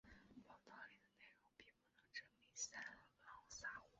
[0.47, 3.89] 报道里的内容并不能证明桑兰撒谎。